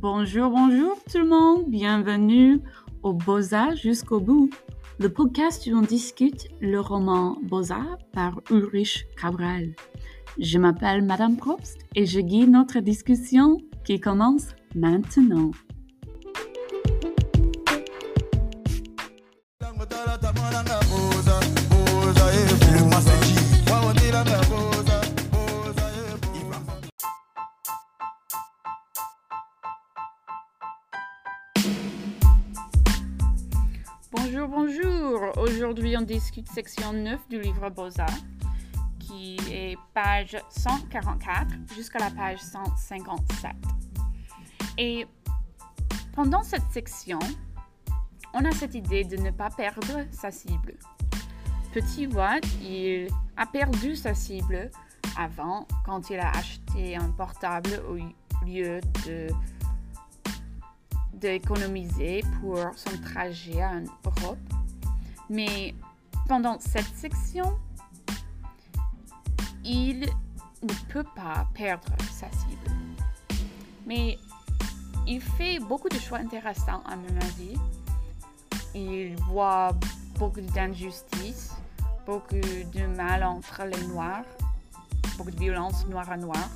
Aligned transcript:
Bonjour, 0.00 0.48
bonjour 0.48 0.96
tout 1.12 1.18
le 1.18 1.26
monde, 1.26 1.68
bienvenue 1.68 2.62
au 3.02 3.12
Beaux-Arts 3.12 3.76
jusqu'au 3.76 4.18
bout, 4.18 4.48
le 4.98 5.10
podcast 5.10 5.66
où 5.66 5.76
on 5.76 5.82
discute 5.82 6.48
le 6.62 6.80
roman 6.80 7.36
Beaux-Arts 7.42 7.98
par 8.10 8.40
Ulrich 8.50 9.04
Cabral. 9.20 9.74
Je 10.38 10.56
m'appelle 10.56 11.04
Madame 11.04 11.36
Probst 11.36 11.80
et 11.94 12.06
je 12.06 12.20
guide 12.20 12.48
notre 12.48 12.80
discussion 12.80 13.58
qui 13.84 14.00
commence 14.00 14.54
maintenant. 14.74 15.50
Section 36.20 36.92
9 36.92 37.28
du 37.28 37.40
livre 37.40 37.70
Beaux-Arts, 37.70 38.08
qui 38.98 39.36
est 39.50 39.76
page 39.94 40.36
144 40.50 41.74
jusqu'à 41.74 41.98
la 41.98 42.10
page 42.10 42.38
157. 42.40 43.52
Et 44.78 45.06
pendant 46.14 46.42
cette 46.42 46.70
section, 46.70 47.18
on 48.34 48.44
a 48.44 48.52
cette 48.52 48.74
idée 48.74 49.04
de 49.04 49.16
ne 49.16 49.30
pas 49.30 49.50
perdre 49.50 50.06
sa 50.12 50.30
cible. 50.30 50.74
Petit 51.72 52.06
Watt, 52.06 52.44
il 52.62 53.08
a 53.36 53.46
perdu 53.46 53.96
sa 53.96 54.14
cible 54.14 54.70
avant 55.18 55.66
quand 55.84 56.10
il 56.10 56.18
a 56.18 56.30
acheté 56.30 56.96
un 56.96 57.10
portable 57.10 57.82
au 57.88 57.96
lieu 58.44 58.80
de 59.06 59.28
d'économiser 61.14 62.22
pour 62.40 62.56
son 62.76 62.96
trajet 63.02 63.62
en 63.62 63.82
Europe. 64.04 64.38
Mais 65.28 65.74
pendant 66.30 66.60
cette 66.60 66.96
section, 66.96 67.58
il 69.64 70.08
ne 70.62 70.74
peut 70.88 71.06
pas 71.16 71.48
perdre 71.54 71.92
sa 72.12 72.30
cible. 72.30 72.70
Mais 73.84 74.16
il 75.08 75.20
fait 75.20 75.58
beaucoup 75.58 75.88
de 75.88 75.98
choix 75.98 76.18
intéressants 76.18 76.84
à 76.86 76.94
mon 76.94 77.16
avis. 77.16 77.58
Il 78.76 79.16
voit 79.24 79.72
beaucoup 80.20 80.40
d'injustice, 80.40 81.50
beaucoup 82.06 82.36
de 82.36 82.86
mal 82.86 83.24
entre 83.24 83.64
les 83.64 83.84
noirs, 83.88 84.22
beaucoup 85.18 85.32
de 85.32 85.40
violence 85.40 85.84
noire 85.88 86.12
à 86.12 86.16
noir. 86.16 86.48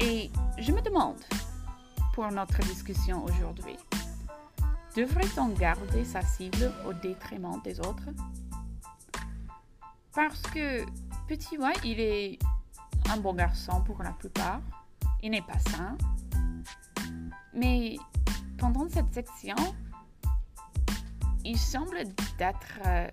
Et 0.00 0.28
je 0.58 0.72
me 0.72 0.82
demande, 0.82 1.22
pour 2.14 2.28
notre 2.32 2.58
discussion 2.62 3.24
aujourd'hui. 3.26 3.76
Devrait-on 4.96 5.50
garder 5.50 6.04
sa 6.04 6.22
cible 6.22 6.72
au 6.84 6.92
détriment 6.94 7.60
des 7.62 7.78
autres? 7.78 8.08
Parce 10.16 10.40
que 10.40 10.82
Petit 11.28 11.58
White, 11.58 11.82
il 11.84 12.00
est 12.00 12.38
un 13.10 13.18
bon 13.18 13.34
garçon 13.34 13.82
pour 13.82 14.02
la 14.02 14.12
plupart. 14.12 14.62
Il 15.22 15.32
n'est 15.32 15.42
pas 15.42 15.58
sain. 15.58 15.98
Mais 17.52 17.96
pendant 18.56 18.88
cette 18.88 19.12
section, 19.12 19.56
il 21.44 21.58
semble 21.58 21.98
d'être 22.38 22.78
euh, 22.86 23.08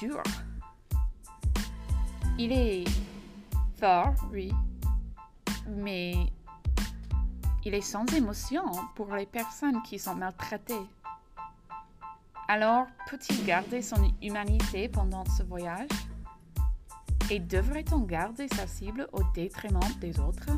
dur. 0.00 0.20
Il 2.38 2.50
est 2.50 2.84
fort, 3.78 4.14
oui, 4.32 4.52
mais 5.68 6.14
il 7.64 7.72
est 7.72 7.82
sans 7.82 8.04
émotion 8.14 8.64
pour 8.96 9.14
les 9.14 9.26
personnes 9.26 9.80
qui 9.84 10.00
sont 10.00 10.16
maltraitées. 10.16 10.88
Alors, 12.54 12.86
peut-il 13.08 13.46
garder 13.46 13.80
son 13.80 14.12
humanité 14.20 14.86
pendant 14.86 15.24
ce 15.24 15.42
voyage? 15.42 15.88
Et 17.30 17.38
devrait-on 17.38 18.00
garder 18.00 18.46
sa 18.48 18.66
cible 18.66 19.08
au 19.14 19.22
détriment 19.34 19.80
des 20.02 20.20
autres? 20.20 20.50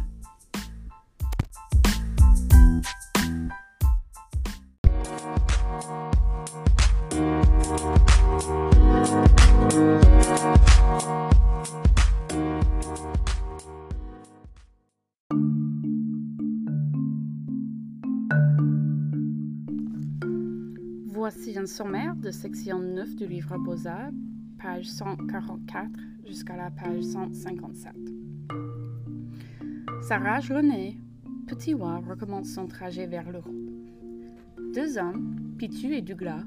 Un 21.56 21.66
sommaire 21.66 22.16
de 22.16 22.32
section 22.32 22.80
9 22.80 23.14
du 23.14 23.26
livre 23.26 23.56
Beaux-Arts, 23.58 24.10
page 24.58 24.86
144 24.86 25.88
jusqu'à 26.26 26.56
la 26.56 26.70
page 26.70 27.02
157. 27.02 27.92
Sarah 30.02 30.40
René, 30.40 30.98
Petit 31.46 31.74
Wa 31.74 31.98
recommence 31.98 32.48
son 32.48 32.66
trajet 32.66 33.06
vers 33.06 33.30
l'Europe. 33.30 33.54
Deux 34.74 34.98
hommes, 34.98 35.54
Pitu 35.56 35.94
et 35.94 36.02
Douglas, 36.02 36.42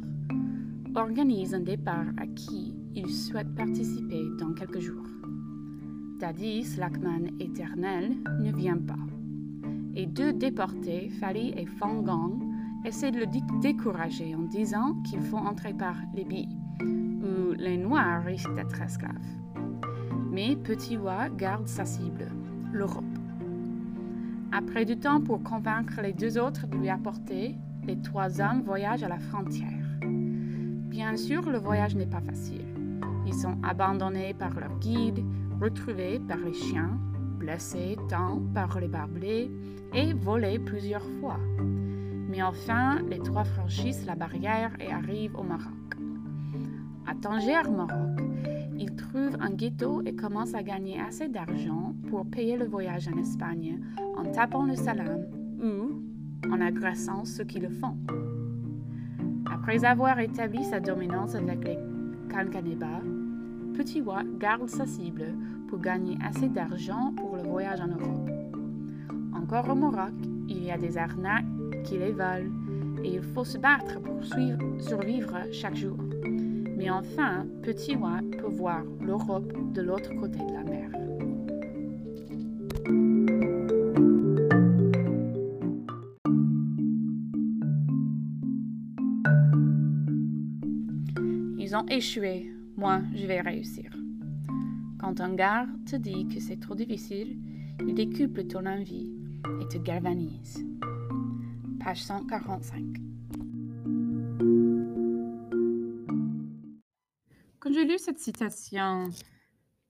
organisent 0.93 1.53
un 1.53 1.61
départ 1.61 2.07
à 2.17 2.27
qui 2.27 2.75
ils 2.93 3.13
souhaitent 3.13 3.55
participer 3.55 4.25
dans 4.39 4.53
quelques 4.53 4.79
jours. 4.79 5.07
Dadis, 6.19 6.75
Lackman 6.77 7.27
Éternel, 7.39 8.11
ne 8.41 8.51
vient 8.51 8.79
pas. 8.79 8.95
Et 9.95 10.05
deux 10.05 10.33
déportés, 10.33 11.09
Fali 11.19 11.53
et 11.55 11.65
Fangang, 11.65 12.46
essaie 12.87 13.11
de 13.11 13.19
le 13.19 13.59
décourager 13.61 14.33
en 14.33 14.43
disant 14.43 14.95
qu'il 15.03 15.21
faut 15.21 15.37
entrer 15.37 15.73
par 15.73 15.95
les 16.13 16.23
billes, 16.23 16.57
où 16.81 17.51
les 17.57 17.77
Noirs 17.77 18.23
risquent 18.23 18.55
d'être 18.55 18.81
esclaves. 18.81 19.11
Mais 20.31 20.55
Petit 20.55 20.95
Wa 20.95 21.27
garde 21.27 21.67
sa 21.67 21.83
cible, 21.83 22.31
l'Europe. 22.71 23.03
Après 24.53 24.85
du 24.85 24.97
temps 24.97 25.19
pour 25.19 25.43
convaincre 25.43 25.99
les 26.01 26.13
deux 26.13 26.37
autres 26.37 26.65
de 26.65 26.77
lui 26.77 26.87
apporter, 26.87 27.57
les 27.83 27.99
trois 27.99 28.39
hommes 28.39 28.61
voyagent 28.61 29.03
à 29.03 29.09
la 29.09 29.19
frontière. 29.19 29.67
Bien 30.01 31.17
sûr, 31.17 31.49
le 31.49 31.57
voyage 31.57 31.95
n'est 31.95 32.07
pas 32.07 32.21
facile. 32.21 32.65
Ils 33.25 33.33
sont 33.33 33.57
abandonnés 33.63 34.33
par 34.33 34.57
leur 34.57 34.79
guide, 34.79 35.19
retrouvés 35.59 36.19
par 36.19 36.37
les 36.37 36.53
chiens, 36.53 36.97
blessés 37.37 37.97
tant 38.07 38.41
par 38.53 38.79
les 38.79 38.87
barbelés 38.87 39.51
et 39.93 40.13
volés 40.13 40.59
plusieurs 40.59 41.05
fois. 41.19 41.39
Mais 42.27 42.41
enfin, 42.43 42.99
les 43.09 43.19
trois 43.19 43.43
franchissent 43.43 44.05
la 44.05 44.15
barrière 44.15 44.71
et 44.79 44.91
arrivent 44.91 45.35
au 45.35 45.43
Maroc. 45.43 45.73
À 47.07 47.15
Tanger, 47.15 47.69
Maroc, 47.71 48.19
ils 48.77 48.95
trouvent 48.95 49.37
un 49.39 49.51
ghetto 49.51 50.01
et 50.05 50.13
commencent 50.13 50.53
à 50.53 50.61
gagner 50.61 50.99
assez 50.99 51.29
d'argent 51.29 51.95
pour 52.09 52.25
payer 52.29 52.57
le 52.57 52.65
voyage 52.65 53.07
en 53.07 53.17
Espagne 53.17 53.79
en 54.17 54.29
tapant 54.31 54.65
le 54.65 54.75
salam 54.75 55.25
ou 55.61 56.01
en 56.51 56.61
agressant 56.61 57.23
ceux 57.23 57.45
qui 57.45 57.59
le 57.59 57.69
font. 57.69 57.97
Après 59.51 59.85
avoir 59.85 60.19
établi 60.19 60.63
sa 60.65 60.79
dominance 60.79 61.35
avec 61.35 61.63
les 61.63 61.77
Kankaneba, 62.29 63.01
Petit 63.73 64.01
Wa 64.01 64.23
garde 64.39 64.69
sa 64.69 64.85
cible 64.85 65.33
pour 65.69 65.79
gagner 65.79 66.17
assez 66.23 66.49
d'argent 66.49 67.13
pour 67.15 67.35
le 67.37 67.43
voyage 67.43 67.79
en 67.79 67.87
Europe. 67.87 68.29
Encore 69.33 69.69
au 69.69 69.75
Maroc, 69.75 70.13
il 70.49 70.63
y 70.63 70.71
a 70.71 70.77
des 70.77 70.97
arnaques 70.97 71.45
les 71.95 72.11
volent 72.11 72.51
et 73.03 73.15
il 73.15 73.21
faut 73.21 73.45
se 73.45 73.57
battre 73.57 73.99
pour 74.01 74.23
survivre 74.23 75.37
chaque 75.51 75.75
jour. 75.75 75.97
Mais 76.75 76.89
enfin, 76.89 77.45
Petit 77.63 77.95
Wa 77.95 78.19
peut 78.31 78.47
voir 78.47 78.83
l'Europe 79.01 79.53
de 79.73 79.81
l'autre 79.81 80.13
côté 80.15 80.39
de 80.39 80.53
la 80.53 80.63
mer. 80.63 80.89
Ils 91.59 91.75
ont 91.75 91.85
échoué, 91.87 92.51
moi 92.75 93.01
je 93.15 93.25
vais 93.25 93.41
réussir. 93.41 93.91
Quand 94.99 95.21
un 95.21 95.35
gars 95.35 95.67
te 95.89 95.95
dit 95.95 96.27
que 96.27 96.39
c'est 96.39 96.59
trop 96.59 96.75
difficile, 96.75 97.37
il 97.85 97.93
décuple 97.93 98.45
ton 98.45 98.65
envie 98.65 99.11
et 99.61 99.67
te 99.67 99.77
galvanise 99.77 100.65
page 101.79 102.03
145. 102.03 102.83
Quand 107.59 107.73
j'ai 107.73 107.85
lu 107.85 107.97
cette 107.97 108.19
citation, 108.19 109.09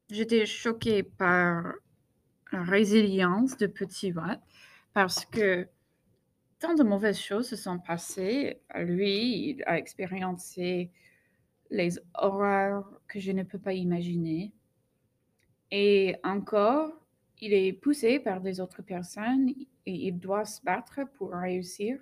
j'étais 0.09 0.45
choquée 0.45 1.03
par 1.03 1.73
la 2.51 2.63
résilience 2.63 3.57
de 3.57 3.67
Petit 3.67 4.11
Watt 4.11 4.41
parce 4.93 5.25
que 5.25 5.67
tant 6.59 6.73
de 6.73 6.83
mauvaises 6.83 7.19
choses 7.19 7.47
se 7.47 7.55
sont 7.55 7.79
passées. 7.79 8.61
Lui, 8.75 9.49
il 9.49 9.63
a 9.65 9.77
expérimenté 9.77 10.91
les 11.69 11.99
horreurs 12.15 13.01
que 13.07 13.19
je 13.19 13.31
ne 13.31 13.43
peux 13.43 13.59
pas 13.59 13.73
imaginer. 13.73 14.53
Et 15.71 16.15
encore, 16.23 16.91
il 17.39 17.53
est 17.53 17.73
poussé 17.73 18.19
par 18.19 18.41
des 18.41 18.59
autres 18.59 18.81
personnes 18.81 19.49
et 19.85 20.07
il 20.07 20.19
doit 20.19 20.45
se 20.45 20.61
battre 20.61 21.01
pour 21.17 21.31
réussir, 21.31 21.99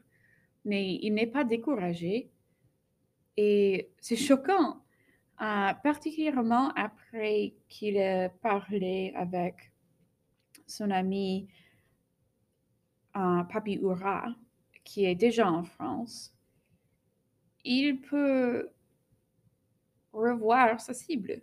mais 0.64 0.96
il 1.02 1.14
n'est 1.14 1.28
pas 1.28 1.44
découragé. 1.44 2.32
Et 3.38 3.90
c'est 4.00 4.16
choquant, 4.16 4.82
euh, 5.42 5.74
particulièrement 5.84 6.70
après 6.76 7.54
qu'il 7.68 7.98
ait 7.98 8.32
parlé 8.42 9.12
avec 9.16 9.72
son 10.66 10.90
ami 10.90 11.50
euh, 13.18 13.44
Papi 13.44 13.78
Oura, 13.80 14.34
qui 14.84 15.06
est 15.06 15.16
déjà 15.16 15.52
en 15.52 15.64
France. 15.64 16.34
Il 17.66 18.00
peut 18.02 18.70
revoir 20.14 20.80
sa 20.80 20.94
cible. 20.94 21.42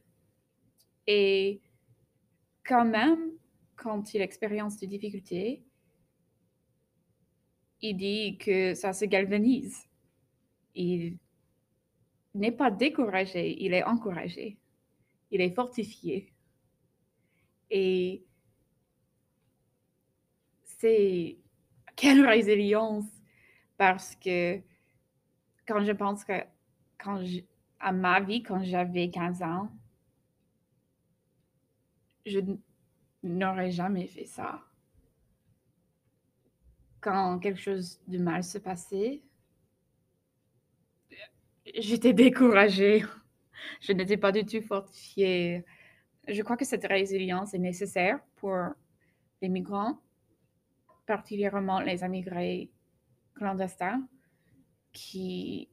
Et 1.06 1.60
quand 2.64 2.84
même, 2.84 3.32
quand 3.76 4.14
il 4.14 4.20
expérience 4.20 4.76
des 4.78 4.86
difficultés, 4.86 5.64
il 7.80 7.96
dit 7.96 8.38
que 8.38 8.74
ça 8.74 8.92
se 8.92 9.04
galvanise. 9.04 9.88
Il 10.74 11.18
n'est 12.34 12.52
pas 12.52 12.70
découragé, 12.70 13.62
il 13.62 13.74
est 13.74 13.84
encouragé. 13.84 14.58
Il 15.30 15.40
est 15.40 15.54
fortifié. 15.54 16.32
Et 17.70 18.24
c'est 20.64 21.38
quelle 21.96 22.26
résilience 22.26 23.06
parce 23.76 24.14
que 24.16 24.60
quand 25.66 25.84
je 25.84 25.92
pense 25.92 26.24
que 26.24 26.44
quand 26.98 27.22
à 27.80 27.92
ma 27.92 28.20
vie, 28.20 28.42
quand 28.42 28.62
j'avais 28.62 29.10
15 29.10 29.42
ans, 29.42 29.68
je 32.26 32.38
n'aurais 33.22 33.70
jamais 33.70 34.06
fait 34.06 34.26
ça. 34.26 34.62
Quand 37.00 37.38
quelque 37.38 37.60
chose 37.60 38.00
de 38.06 38.18
mal 38.18 38.44
se 38.44 38.58
passait, 38.58 39.22
j'étais 41.74 42.12
découragée. 42.12 43.04
Je 43.80 43.92
n'étais 43.92 44.16
pas 44.16 44.32
du 44.32 44.44
tout 44.44 44.62
fortifiée. 44.62 45.64
Je 46.28 46.42
crois 46.42 46.56
que 46.56 46.64
cette 46.64 46.86
résilience 46.86 47.54
est 47.54 47.58
nécessaire 47.58 48.20
pour 48.36 48.56
les 49.40 49.48
migrants, 49.48 50.00
particulièrement 51.06 51.80
les 51.80 52.02
immigrés 52.02 52.70
clandestins 53.34 54.06
qui 54.92 55.68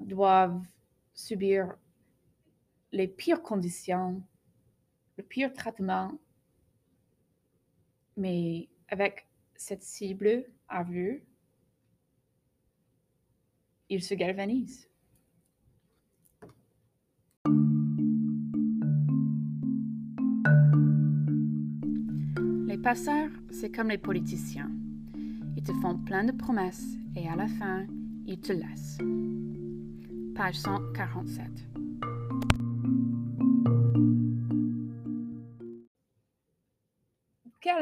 doivent 0.00 0.60
subir 1.14 1.74
les 2.92 3.08
pires 3.08 3.42
conditions, 3.42 4.22
le 5.16 5.24
pire 5.24 5.52
traitement, 5.52 6.18
mais 8.16 8.68
avec 8.88 9.26
cette 9.56 9.82
cible 9.82 10.44
à 10.68 10.82
vue, 10.82 11.24
ils 13.88 14.02
se 14.02 14.14
galvanisent. 14.14 14.88
Les 22.66 22.78
passeurs, 22.78 23.30
c'est 23.50 23.70
comme 23.70 23.88
les 23.88 23.98
politiciens. 23.98 24.70
Ils 25.56 25.62
te 25.62 25.72
font 25.74 25.98
plein 25.98 26.24
de 26.24 26.32
promesses 26.32 26.96
et 27.16 27.28
à 27.28 27.36
la 27.36 27.46
fin, 27.46 27.86
ils 28.26 28.40
te 28.40 28.52
laissent. 28.52 28.98
Page 30.34 30.56
147. 30.56 31.83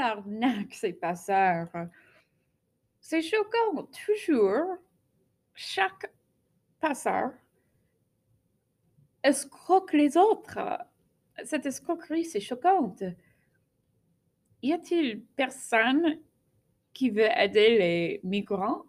Quelle 0.03 0.11
arnaque 0.11 0.75
ces 0.75 0.93
passeurs! 0.93 1.71
C'est 3.01 3.23
choquant, 3.23 3.89
toujours. 4.07 4.79
Chaque 5.55 6.13
passeur 6.81 7.33
escroque 9.23 9.93
les 9.93 10.17
autres. 10.17 10.59
Cette 11.45 11.67
escroquerie, 11.67 12.25
c'est 12.25 12.41
choquante. 12.41 13.05
Y 14.63 14.73
a-t-il 14.73 15.23
personne 15.37 16.19
qui 16.93 17.11
veut 17.11 17.31
aider 17.37 17.79
les 17.79 18.21
migrants? 18.25 18.85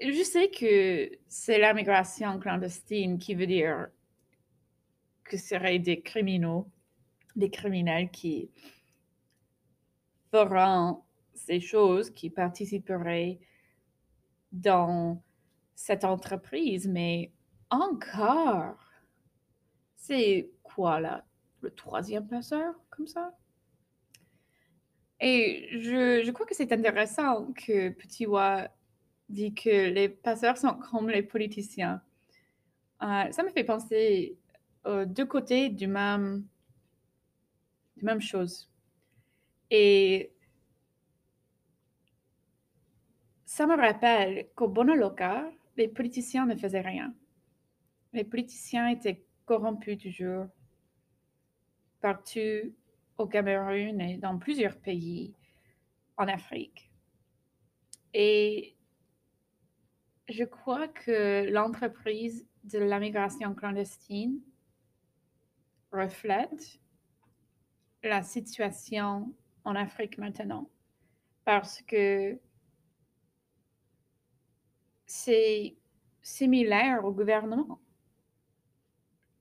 Je 0.00 0.22
sais 0.22 0.48
que 0.48 1.10
c'est 1.26 1.58
la 1.58 1.74
migration 1.74 2.38
clandestine 2.38 3.18
qui 3.18 3.34
veut 3.34 3.46
dire 3.46 3.88
que 5.24 5.36
ce 5.36 5.48
seraient 5.48 5.78
des 5.80 6.02
criminaux, 6.02 6.70
des 7.34 7.50
criminels 7.50 8.10
qui 8.10 8.50
feront 10.32 11.02
ces 11.34 11.60
choses, 11.60 12.10
qui 12.10 12.30
participeraient 12.30 13.38
dans 14.50 15.22
cette 15.74 16.04
entreprise, 16.04 16.88
mais 16.88 17.32
encore, 17.70 18.76
c'est 19.96 20.50
quoi 20.62 21.00
là? 21.00 21.24
Le 21.60 21.70
troisième 21.70 22.26
passeur, 22.26 22.74
comme 22.90 23.06
ça? 23.06 23.36
Et 25.20 25.68
je, 25.78 26.22
je 26.24 26.30
crois 26.32 26.46
que 26.46 26.54
c'est 26.54 26.72
intéressant 26.72 27.52
que 27.52 27.90
Petit 27.90 28.26
Wa 28.26 28.68
dit 29.28 29.54
que 29.54 29.90
les 29.90 30.08
passeurs 30.08 30.58
sont 30.58 30.74
comme 30.74 31.08
les 31.08 31.22
politiciens. 31.22 32.02
Euh, 33.02 33.30
ça 33.30 33.42
me 33.42 33.50
fait 33.50 33.64
penser 33.64 34.36
aux 34.84 35.04
deux 35.04 35.26
côtés 35.26 35.68
du 35.68 35.86
même, 35.86 36.44
du 37.96 38.04
même 38.04 38.20
chose. 38.20 38.71
Et 39.74 40.30
ça 43.46 43.66
me 43.66 43.74
rappelle 43.74 44.50
qu'au 44.54 44.68
Bonaloka, 44.68 45.50
les 45.78 45.88
politiciens 45.88 46.44
ne 46.44 46.54
faisaient 46.54 46.82
rien. 46.82 47.14
Les 48.12 48.24
politiciens 48.24 48.88
étaient 48.88 49.24
corrompus 49.46 49.96
toujours, 49.96 50.46
partout 52.02 52.74
au 53.16 53.26
Cameroun 53.26 53.98
et 54.02 54.18
dans 54.18 54.36
plusieurs 54.36 54.76
pays 54.76 55.34
en 56.18 56.28
Afrique. 56.28 56.90
Et 58.12 58.76
je 60.28 60.44
crois 60.44 60.88
que 60.88 61.50
l'entreprise 61.50 62.46
de 62.64 62.78
la 62.78 63.00
migration 63.00 63.54
clandestine 63.54 64.38
reflète 65.90 66.78
la 68.02 68.22
situation 68.22 69.34
en 69.64 69.74
Afrique 69.76 70.18
maintenant 70.18 70.68
parce 71.44 71.82
que 71.82 72.38
c'est 75.06 75.76
similaire 76.22 77.04
au 77.04 77.12
gouvernement. 77.12 77.80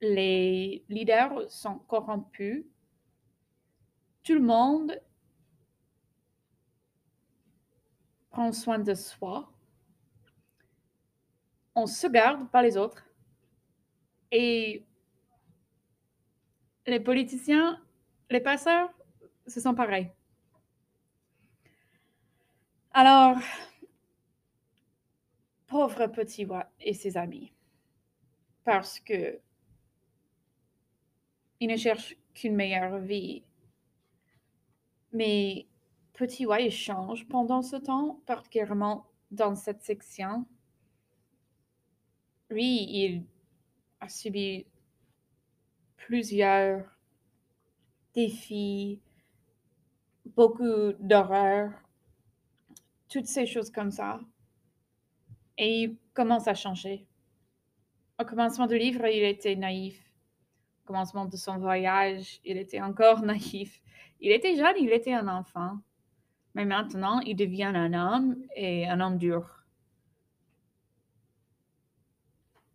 Les 0.02 0.84
leaders 0.90 1.50
sont 1.52 1.78
corrompus. 1.80 2.66
Tout 4.24 4.34
le 4.34 4.42
monde 4.42 5.00
prend 8.32 8.52
soin 8.52 8.80
de 8.80 8.94
soi 8.94 9.52
on 11.76 11.88
se 11.88 12.08
garde, 12.08 12.50
pas 12.50 12.62
les 12.62 12.78
autres. 12.78 13.06
Et 14.32 14.86
les 16.86 17.00
politiciens, 17.00 17.82
les 18.30 18.40
passeurs, 18.40 18.90
ce 19.48 19.60
sont 19.60 19.76
pareils. 19.76 20.10
Alors, 22.94 23.38
pauvre 25.68 26.08
petit 26.08 26.46
Wa 26.46 26.70
et 26.80 26.94
ses 26.94 27.18
amis, 27.18 27.54
parce 28.64 29.00
que 29.00 29.40
ils 31.60 31.70
ne 31.70 31.78
cherchent 31.78 32.16
qu'une 32.34 32.56
meilleure 32.56 32.98
vie. 33.00 33.44
Mais 35.14 35.68
petit 36.14 36.46
Wa, 36.46 36.60
il 36.60 36.72
change 36.72 37.28
pendant 37.28 37.62
ce 37.62 37.76
temps, 37.76 38.22
particulièrement 38.26 39.06
dans 39.32 39.56
cette 39.56 39.84
section 39.84 40.46
lui, 42.52 42.84
il 42.84 43.26
a 44.02 44.10
subi 44.10 44.66
plusieurs 45.96 46.84
défis, 48.14 49.00
beaucoup 50.36 50.94
d'horreurs, 51.00 51.72
toutes 53.10 53.28
ces 53.28 53.46
choses 53.46 53.72
comme 53.72 53.92
ça. 53.92 54.20
Et 55.58 55.84
il 55.84 55.98
commence 56.14 56.48
à 56.48 56.54
changer. 56.54 57.06
Au 58.20 58.26
commencement 58.26 58.68
du 58.68 58.78
livre, 58.78 59.06
il 59.08 59.24
était 59.24 59.56
naïf. 59.56 60.00
Au 60.84 60.88
commencement 60.88 61.26
de 61.26 61.36
son 61.36 61.58
voyage, 61.58 62.40
il 62.46 62.58
était 62.58 62.82
encore 62.82 63.22
naïf. 63.24 63.82
Il 64.20 64.32
était 64.32 64.56
jeune, 64.56 64.76
il 64.80 64.92
était 64.92 65.14
un 65.14 65.28
enfant. 65.28 65.80
Mais 66.54 66.66
maintenant, 66.66 67.20
il 67.22 67.36
devient 67.36 67.72
un 67.74 67.94
homme 67.94 68.36
et 68.56 68.88
un 68.88 69.00
homme 69.00 69.18
dur. 69.18 69.66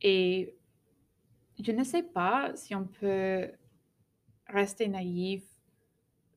Et 0.03 0.55
je 1.63 1.73
ne 1.73 1.85
sais 1.85 2.03
pas 2.03 2.55
si 2.55 2.75
on 2.75 2.85
peut 2.85 3.51
rester 4.49 4.89
naïf 4.89 5.43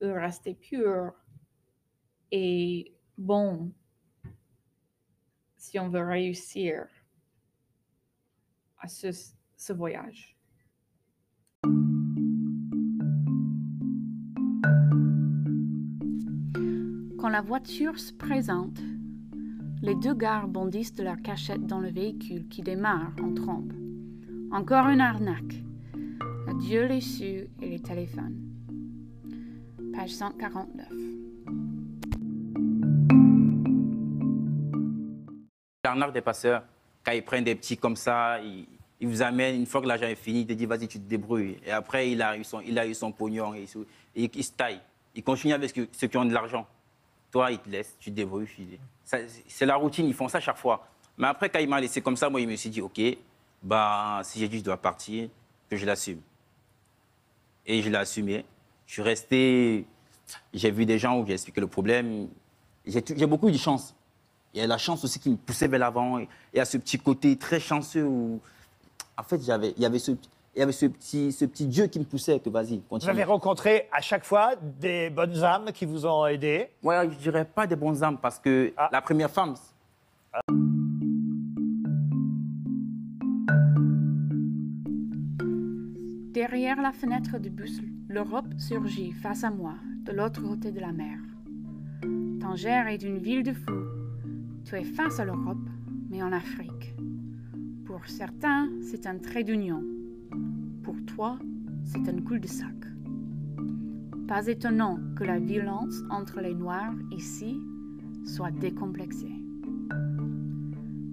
rester 0.08 0.54
pur 0.54 1.14
et 2.32 2.94
bon 3.18 3.72
si 5.58 5.78
on 5.78 5.90
veut 5.90 6.04
réussir 6.04 6.88
à 8.80 8.88
ce, 8.88 9.74
voyage. 9.74 10.38
Quand 17.20 17.30
la 17.30 17.42
voiture 17.42 18.00
se 18.00 18.14
présente, 18.14 18.80
les 19.82 19.96
deux 19.96 20.16
gars 20.16 20.46
bondissent 20.48 20.96
de 20.96 21.04
leur 21.04 21.22
cachette 21.22 21.66
dans 21.66 21.82
le 21.82 21.92
véhicule 21.92 22.48
qui 22.48 22.62
démarre 22.62 23.14
en 23.22 23.34
trombe. 23.34 23.74
Encore 24.52 24.88
une 24.88 25.02
arnaque. 25.02 25.64
Adieu 26.48 26.88
les 26.88 27.02
sous 27.02 27.24
et 27.62 27.70
les 27.70 27.82
téléphones. 27.82 28.49
Page 29.94 30.10
149. 30.10 30.88
L'arnaque 35.84 36.14
des 36.14 36.22
passeurs, 36.22 36.64
quand 37.04 37.12
ils 37.12 37.24
prennent 37.24 37.44
des 37.44 37.56
petits 37.56 37.78
comme 37.78 37.96
ça, 37.96 38.40
ils, 38.42 38.68
ils 39.00 39.08
vous 39.08 39.22
amènent, 39.22 39.56
une 39.56 39.66
fois 39.66 39.82
que 39.82 39.88
l'argent 39.88 40.08
est 40.08 40.16
fini, 40.16 40.42
ils 40.42 40.48
te 40.48 40.54
disent 40.54 40.68
vas-y, 40.68 40.88
tu 40.88 41.00
te 41.00 41.10
débrouilles. 41.10 41.58
Et 41.66 41.72
après, 41.72 42.12
il 42.12 42.22
a 42.22 42.38
eu 42.38 42.44
son, 42.44 42.62
il 42.62 42.78
a 42.78 42.86
eu 42.86 42.94
son 42.94 43.12
pognon 43.12 43.54
et, 43.54 43.66
et 44.16 44.32
il 44.34 44.44
se 44.44 44.52
taille. 44.52 44.80
Il 45.16 45.24
continue 45.24 45.54
avec 45.54 45.74
ceux 45.92 46.08
qui 46.08 46.18
ont 46.18 46.26
de 46.26 46.34
l'argent. 46.34 46.68
Toi, 47.32 47.52
il 47.52 47.60
te 47.60 47.70
laisse, 47.70 47.96
tu 48.00 48.12
te 48.12 48.16
débrouilles. 48.16 48.80
C'est 49.04 49.66
la 49.66 49.76
routine, 49.76 50.08
ils 50.08 50.14
font 50.14 50.28
ça 50.28 50.40
chaque 50.40 50.58
fois. 50.58 50.88
Mais 51.18 51.28
après, 51.28 51.50
quand 51.50 51.60
il 51.60 51.70
m'a 51.70 51.80
laissé 51.82 52.02
comme 52.02 52.16
ça, 52.16 52.30
moi, 52.30 52.42
il 52.42 52.48
me 52.48 52.56
suis 52.56 52.70
dit, 52.70 52.82
OK, 52.82 53.00
bah, 53.62 54.22
si 54.24 54.40
j'ai 54.40 54.48
dit 54.48 54.60
je 54.60 54.64
dois 54.64 54.78
partir, 54.78 55.30
que 55.70 55.76
je 55.76 55.86
l'assume. 55.86 56.22
Et 57.66 57.82
je 57.82 57.90
l'ai 57.90 57.98
assumé. 57.98 58.46
Je 58.90 58.94
suis 58.94 59.02
resté, 59.04 59.86
j'ai 60.52 60.72
vu 60.72 60.84
des 60.84 60.98
gens 60.98 61.20
où 61.20 61.28
j'ai 61.28 61.34
expliqué 61.34 61.62
le 61.62 61.68
problème. 61.68 62.28
J'ai 62.88 63.28
beaucoup 63.28 63.48
eu 63.48 63.52
de 63.52 63.58
chance. 63.58 63.96
Il 64.52 64.60
y 64.60 64.64
a 64.64 64.66
la 64.66 64.80
chance 64.80 65.04
aussi 65.04 65.20
qui 65.20 65.30
me 65.30 65.36
poussait 65.36 65.68
vers 65.68 65.80
l'avant. 65.80 66.18
Il 66.18 66.28
y 66.56 66.60
a 66.60 66.66
ce 66.66 66.76
petit 66.78 66.98
côté 66.98 67.36
très 67.36 67.60
chanceux 67.60 68.04
où, 68.04 68.40
en 69.16 69.22
fait, 69.22 69.36
il 69.36 69.48
y 69.78 69.86
avait 69.86 70.00
ce, 70.00 70.14
il 70.56 70.60
y 70.60 70.64
avait 70.64 70.72
ce 70.72 70.88
petit, 70.88 71.32
ce 71.32 71.46
petit 71.46 71.68
Dieu 71.68 71.86
qui 71.86 72.00
me 72.00 72.04
poussait 72.04 72.40
que 72.40 72.50
vas-y, 72.50 72.82
continue. 72.82 73.12
Vous 73.12 73.16
avez 73.16 73.26
rencontré 73.26 73.88
à 73.92 74.02
chaque 74.02 74.26
fois 74.26 74.56
des 74.80 75.12
bonnes 75.12 75.44
âmes 75.44 75.72
qui 75.72 75.86
vous 75.86 76.08
ont 76.08 76.26
aidé? 76.26 76.70
Ouais, 76.82 77.08
je 77.12 77.16
dirais 77.20 77.46
pas 77.46 77.68
des 77.68 77.76
bonnes 77.76 78.04
âmes 78.04 78.18
parce 78.18 78.40
que 78.40 78.74
ah. 78.76 78.90
la 78.92 79.02
première 79.04 79.30
femme. 79.30 79.54
Derrière 86.34 86.82
la 86.82 86.92
fenêtre 86.92 87.38
du 87.38 87.52
bus, 87.52 87.82
l'Europe 88.10 88.54
surgit 88.58 89.12
face 89.12 89.44
à 89.44 89.52
moi, 89.52 89.76
de 90.04 90.12
l'autre 90.12 90.42
côté 90.42 90.72
de 90.72 90.80
la 90.80 90.92
mer. 90.92 91.20
Tanger 92.42 92.84
est 92.90 93.04
une 93.04 93.20
ville 93.20 93.44
de 93.44 93.54
fous. 93.54 93.86
Tu 94.66 94.76
es 94.76 94.84
face 94.84 95.20
à 95.20 95.26
l'Europe, 95.26 95.70
mais 96.10 96.22
en 96.22 96.32
Afrique. 96.32 96.96
Pour 97.86 98.06
certains, 98.08 98.68
c'est 98.82 99.08
un 99.08 99.18
trait 99.18 99.44
d'union 99.44 99.84
pour 100.90 101.06
toi, 101.06 101.38
c'est 101.84 102.10
un 102.10 102.20
cul-de-sac. 102.20 102.74
Pas 104.28 104.48
étonnant 104.48 104.98
que 105.16 105.24
la 105.24 105.38
violence 105.38 106.02
entre 106.10 106.42
les 106.42 106.56
Noirs 106.56 106.96
ici 107.12 107.60
soit 108.26 108.50
décomplexée. 108.50 109.36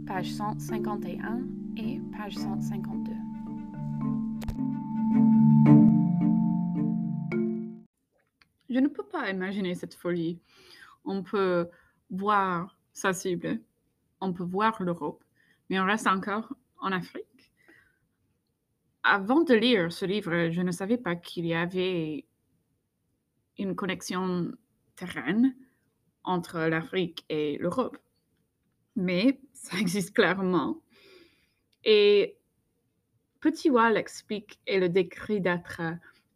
Page 0.07 0.33
151 0.33 1.43
et 1.77 2.01
page 2.17 2.37
152. 2.37 3.06
Je 8.77 8.81
ne 8.81 8.89
peux 8.89 9.07
pas 9.07 9.31
imaginer 9.31 9.75
cette 9.75 9.95
folie. 9.95 10.39
On 11.07 11.23
peut 11.23 11.71
voir 12.11 12.79
sa 12.93 13.15
cible, 13.15 13.59
on 14.21 14.35
peut 14.35 14.45
voir 14.45 14.83
l'Europe, 14.83 15.25
mais 15.71 15.81
on 15.81 15.87
reste 15.87 16.07
encore 16.07 16.55
en 16.79 16.93
Afrique 16.93 17.27
avant 19.09 19.45
de 19.45 19.55
lire 19.55 19.93
ce 19.93 20.05
livre, 20.05 20.51
je 20.51 20.61
ne 20.63 20.73
savais 20.73 20.99
pas 20.99 21.15
qu'il 21.15 21.47
y 21.47 21.55
avait 21.55 22.27
une 23.57 23.77
connexion 23.77 24.51
terrestre 24.97 25.47
entre 26.25 26.59
l'Afrique 26.59 27.25
et 27.29 27.57
l'Europe. 27.59 27.97
Mais 28.97 29.39
ça 29.53 29.79
existe 29.81 30.13
clairement. 30.13 30.81
Et 31.85 32.37
Petit 33.39 33.71
Wall 33.71 33.97
explique 33.97 34.59
et 34.67 34.81
le 34.81 34.89
décrit 34.89 35.41
d'être 35.41 35.81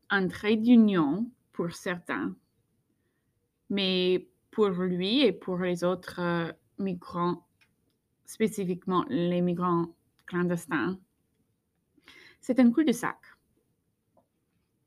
un 0.08 0.28
trait 0.28 0.56
d'union 0.56 1.28
pour 1.52 1.72
certains. 1.72 2.34
Mais 3.68 4.28
pour 4.50 4.68
lui 4.68 5.20
et 5.20 5.32
pour 5.32 5.58
les 5.58 5.84
autres 5.84 6.54
migrants, 6.78 7.46
spécifiquement 8.24 9.04
les 9.08 9.40
migrants 9.40 9.94
clandestins, 10.26 10.98
c'est 12.40 12.58
un 12.58 12.72
cul-de-sac. 12.72 13.18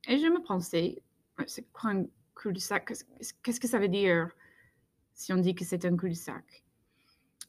Et 0.08 0.18
je 0.18 0.28
me 0.28 0.42
pensais, 0.44 1.02
c'est 1.48 1.72
quoi 1.72 1.92
un 1.92 2.06
cul-de-sac? 2.36 2.94
Qu'est-ce 3.42 3.60
que 3.60 3.68
ça 3.68 3.80
veut 3.80 3.88
dire 3.88 4.30
si 5.14 5.32
on 5.32 5.38
dit 5.38 5.56
que 5.56 5.64
c'est 5.64 5.86
un 5.86 5.96
cul-de-sac? 5.96 6.64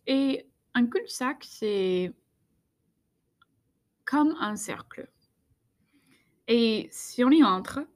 Et 0.06 0.47
un 0.75 0.87
cul-de-sac, 0.87 1.44
c'est 1.49 2.12
comme 4.04 4.37
un 4.38 4.54
cercle. 4.56 5.11
Et 6.47 6.88
si 6.92 7.25
on 7.25 7.30
y 7.30 7.42
entre, 7.42 7.87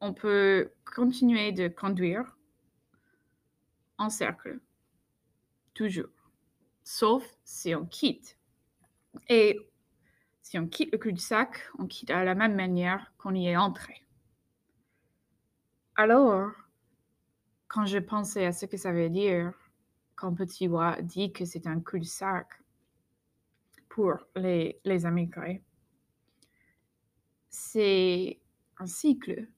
on 0.00 0.14
peut 0.14 0.72
continuer 0.84 1.52
de 1.52 1.68
conduire 1.68 2.36
en 3.98 4.08
cercle, 4.08 4.58
toujours, 5.74 6.30
sauf 6.82 7.24
si 7.44 7.74
on 7.74 7.84
quitte. 7.84 8.38
Et 9.28 9.58
si 10.40 10.58
on 10.58 10.66
quitte 10.66 10.92
le 10.92 10.98
cul-de-sac, 10.98 11.68
on 11.78 11.86
quitte 11.86 12.10
à 12.10 12.24
la 12.24 12.34
même 12.34 12.54
manière 12.54 13.12
qu'on 13.18 13.34
y 13.34 13.48
est 13.48 13.56
entré. 13.56 14.06
Alors, 15.96 16.50
quand 17.68 17.84
je 17.84 17.98
pensais 17.98 18.46
à 18.46 18.52
ce 18.52 18.66
que 18.66 18.76
ça 18.76 18.92
veut 18.92 19.10
dire 19.10 19.52
quand 20.16 20.34
Petit 20.34 20.68
Wa 20.68 21.00
dit 21.02 21.32
que 21.32 21.44
c'est 21.44 21.66
un 21.66 21.80
cul-de-sac 21.80 22.46
pour 23.88 24.18
les, 24.36 24.80
les 24.84 25.04
immigrés, 25.04 25.62
c'est 27.48 28.40
un 28.78 28.86
cycle. 28.86 29.48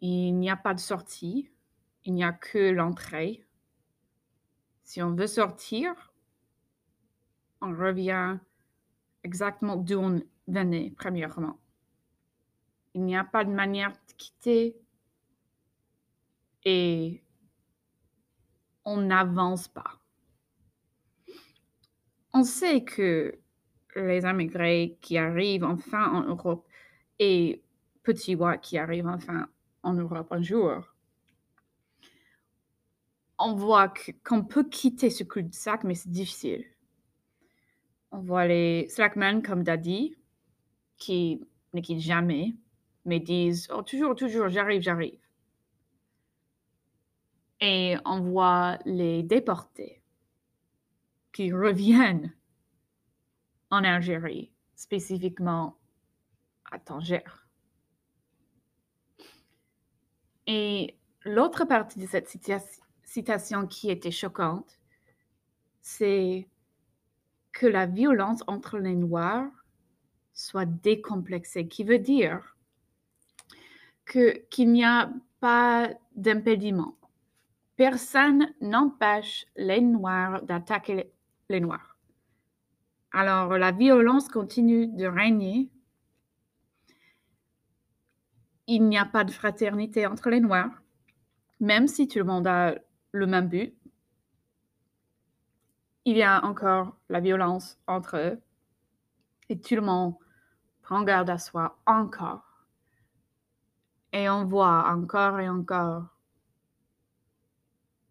Il 0.00 0.38
n'y 0.38 0.50
a 0.50 0.56
pas 0.56 0.74
de 0.74 0.80
sortie, 0.80 1.50
il 2.04 2.14
n'y 2.14 2.24
a 2.24 2.32
que 2.32 2.70
l'entrée. 2.70 3.44
Si 4.84 5.02
on 5.02 5.14
veut 5.14 5.26
sortir, 5.26 6.12
on 7.60 7.74
revient 7.74 8.38
exactement 9.24 9.76
d'où 9.76 9.98
on 9.98 10.22
venait, 10.46 10.92
premièrement. 10.96 11.58
Il 12.94 13.04
n'y 13.04 13.16
a 13.16 13.24
pas 13.24 13.44
de 13.44 13.50
manière 13.50 13.92
de 13.92 14.12
quitter 14.16 14.80
et 16.64 17.22
on 18.84 19.02
n'avance 19.02 19.68
pas. 19.68 20.00
On 22.32 22.44
sait 22.44 22.84
que 22.84 23.38
les 23.96 24.22
immigrés 24.22 24.96
qui 25.00 25.18
arrivent 25.18 25.64
enfin 25.64 26.10
en 26.12 26.22
Europe 26.24 26.66
et 27.18 27.62
Petit 28.02 28.34
Wa 28.34 28.56
qui 28.56 28.78
arrive 28.78 29.06
enfin 29.06 29.48
en 29.82 29.94
Europe 29.94 30.32
un 30.32 30.42
jour, 30.42 30.84
on 33.38 33.54
voit 33.54 33.92
qu'on 34.24 34.44
peut 34.44 34.64
quitter 34.64 35.10
ce 35.10 35.24
cul-de-sac, 35.24 35.84
mais 35.84 35.94
c'est 35.94 36.10
difficile. 36.10 36.64
On 38.10 38.18
voit 38.20 38.46
les 38.46 38.88
slackmen 38.88 39.42
comme 39.42 39.62
Daddy, 39.62 40.16
qui 40.96 41.40
ne 41.72 41.80
quittent 41.80 42.00
jamais, 42.00 42.54
mais 43.04 43.20
disent 43.20 43.68
Oh, 43.72 43.82
toujours, 43.82 44.14
toujours, 44.14 44.48
j'arrive, 44.48 44.82
j'arrive. 44.82 45.20
Et 47.60 47.96
on 48.04 48.20
voit 48.20 48.78
les 48.84 49.22
déportés 49.22 50.02
qui 51.32 51.52
reviennent 51.52 52.32
en 53.70 53.84
Algérie, 53.84 54.52
spécifiquement 54.74 55.76
à 56.70 56.78
Tanger. 56.78 57.22
Et 60.48 60.96
l'autre 61.24 61.66
partie 61.66 62.00
de 62.00 62.06
cette 62.06 62.34
citation 63.04 63.66
qui 63.66 63.90
était 63.90 64.10
choquante, 64.10 64.80
c'est 65.82 66.48
que 67.52 67.66
la 67.66 67.84
violence 67.84 68.42
entre 68.46 68.78
les 68.78 68.94
Noirs 68.94 69.50
soit 70.32 70.64
décomplexée, 70.64 71.68
qui 71.68 71.84
veut 71.84 71.98
dire 71.98 72.56
qu'il 74.06 74.72
n'y 74.72 74.84
a 74.84 75.12
pas 75.40 75.90
d'impédiment. 76.16 76.96
Personne 77.76 78.54
n'empêche 78.62 79.44
les 79.56 79.82
Noirs 79.82 80.42
d'attaquer 80.42 81.12
les 81.50 81.60
Noirs. 81.60 81.98
Alors, 83.12 83.58
la 83.58 83.72
violence 83.72 84.28
continue 84.28 84.86
de 84.86 85.04
régner 85.04 85.68
il 88.68 88.86
n'y 88.86 88.98
a 88.98 89.06
pas 89.06 89.24
de 89.24 89.32
fraternité 89.32 90.06
entre 90.06 90.30
les 90.30 90.40
Noirs, 90.40 90.82
même 91.58 91.88
si 91.88 92.06
tout 92.06 92.18
le 92.18 92.24
monde 92.24 92.46
a 92.46 92.74
le 93.12 93.26
même 93.26 93.48
but. 93.48 93.74
Il 96.04 96.16
y 96.16 96.22
a 96.22 96.44
encore 96.44 96.96
la 97.08 97.20
violence 97.20 97.78
entre 97.86 98.18
eux 98.18 98.40
et 99.48 99.58
tout 99.58 99.74
le 99.74 99.80
monde 99.80 100.14
prend 100.82 101.02
garde 101.02 101.30
à 101.30 101.38
soi 101.38 101.78
encore. 101.86 102.66
Et 104.12 104.28
on 104.28 104.44
voit 104.44 104.86
encore 104.90 105.40
et 105.40 105.48
encore 105.48 106.04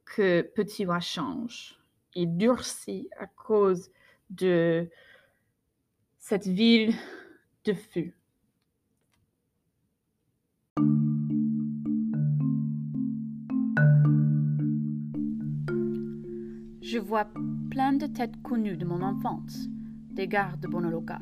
que 0.05 0.41
Petit 0.41 0.85
Oie 0.85 0.99
change. 0.99 1.79
Il 2.15 2.35
durcit 2.35 3.09
à 3.19 3.27
cause 3.27 3.91
de 4.31 4.89
cette 6.17 6.47
ville 6.47 6.95
de 7.63 7.73
feu. 7.73 8.16
Je 16.89 16.99
vois 16.99 17.27
plein 17.69 17.91
de 17.91 18.07
têtes 18.07 18.41
connues 18.41 18.77
de 18.77 18.85
mon 18.85 19.01
enfance, 19.01 19.67
des 20.09 20.25
gardes 20.25 20.61
de 20.61 20.69
Bonoloka, 20.69 21.19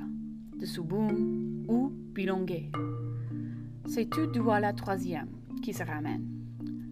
de 0.59 0.63
Souboum 0.63 1.65
ou 1.67 1.89
Bilongué. 1.89 2.71
C'est 3.87 4.07
tout 4.07 4.51
à 4.51 4.59
la 4.59 4.73
troisième 4.73 5.31
qui 5.63 5.73
se 5.73 5.81
ramène, 5.81 6.29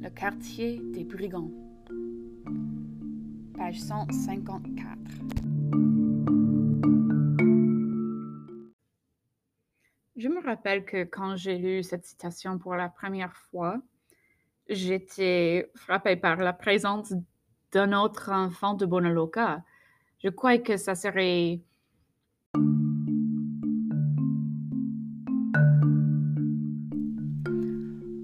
le 0.01 0.09
quartier 0.09 0.81
des 0.91 1.03
brigands. 1.03 1.51
Page 3.55 3.79
154. 3.79 4.97
Je 10.15 10.27
me 10.29 10.43
rappelle 10.43 10.83
que 10.83 11.03
quand 11.03 11.35
j'ai 11.35 11.59
lu 11.59 11.83
cette 11.83 12.05
citation 12.05 12.57
pour 12.57 12.73
la 12.73 12.89
première 12.89 13.35
fois, 13.35 13.79
j'étais 14.67 15.69
frappée 15.75 16.15
par 16.15 16.37
la 16.37 16.53
présence 16.53 17.13
d'un 17.73 17.91
autre 17.93 18.31
enfant 18.31 18.75
de 18.75 18.85
Bonaloka. 18.85 19.63
Je 20.23 20.29
crois 20.29 20.59
que 20.59 20.77
ça 20.77 20.95
serait 20.95 21.59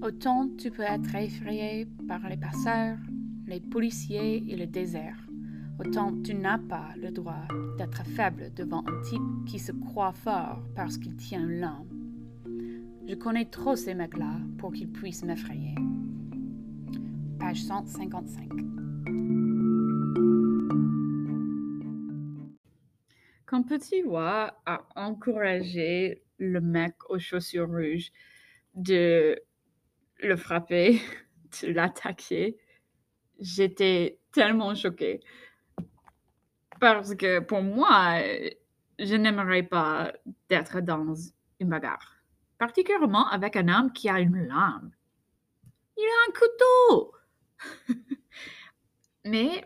Autant 0.01 0.49
tu 0.57 0.71
peux 0.71 0.83
être 0.83 1.15
effrayé 1.15 1.87
par 2.07 2.27
les 2.29 2.37
passeurs, 2.37 2.97
les 3.47 3.59
policiers 3.59 4.43
et 4.51 4.55
le 4.55 4.65
désert, 4.65 5.17
autant 5.79 6.13
tu 6.23 6.33
n'as 6.33 6.57
pas 6.57 6.89
le 6.97 7.11
droit 7.11 7.47
d'être 7.77 8.03
faible 8.05 8.51
devant 8.55 8.83
un 8.87 9.01
type 9.01 9.45
qui 9.47 9.59
se 9.59 9.71
croit 9.71 10.13
fort 10.13 10.61
parce 10.75 10.97
qu'il 10.97 11.15
tient 11.15 11.41
une 11.41 11.59
lame. 11.59 11.87
Je 13.07 13.15
connais 13.15 13.45
trop 13.45 13.75
ces 13.75 13.95
mecs-là 13.95 14.37
pour 14.57 14.73
qu'ils 14.73 14.91
puissent 14.91 15.23
m'effrayer. 15.23 15.75
Page 17.39 17.63
155. 17.63 18.78
Quand 23.49 23.63
Petit 23.63 24.03
Roi 24.03 24.53
a 24.67 24.85
encouragé 24.95 26.21
le 26.37 26.61
mec 26.61 26.93
aux 27.09 27.17
chaussures 27.17 27.67
rouges 27.67 28.11
de 28.75 29.41
le 30.19 30.37
frapper, 30.37 31.01
de 31.63 31.69
l'attaquer, 31.69 32.59
j'étais 33.39 34.19
tellement 34.31 34.75
choquée. 34.75 35.21
Parce 36.79 37.15
que 37.15 37.39
pour 37.39 37.63
moi, 37.63 38.21
je 38.99 39.15
n'aimerais 39.15 39.63
pas 39.63 40.13
d'être 40.47 40.81
dans 40.81 41.15
une 41.59 41.69
bagarre. 41.69 42.17
Particulièrement 42.59 43.27
avec 43.29 43.55
un 43.55 43.67
homme 43.67 43.91
qui 43.91 44.09
a 44.09 44.19
une 44.19 44.45
lame. 44.45 44.91
Il 45.97 46.03
a 46.03 46.29
un 46.29 46.33
couteau! 46.39 47.15
Mais 49.25 49.65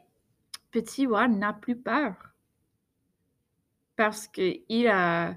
Petit 0.71 1.05
Roi 1.05 1.27
n'a 1.27 1.51
plus 1.51 1.75
peur 1.75 2.32
parce 3.95 4.27
qu'il 4.27 4.87
a 4.87 5.35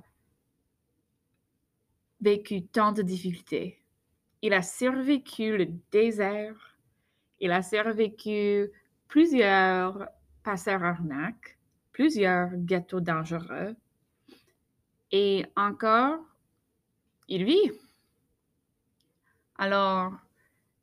vécu 2.21 2.67
tant 2.67 2.93
de 2.93 3.03
difficultés. 3.03 3.83
Il 4.43 4.53
a 4.53 4.63
survécu 4.63 5.57
le 5.57 5.67
désert, 5.91 6.77
il 7.41 7.53
a 7.53 7.63
survécu 7.63 8.71
plusieurs 9.09 10.09
passeurs 10.43 10.85
arnaques, 10.85 11.59
plusieurs 11.93 12.51
gâteaux 12.55 13.01
dangereux, 13.01 13.77
et 15.13 15.47
encore, 15.57 16.19
il 17.29 17.45
vit. 17.45 17.71
Alors, 19.57 20.13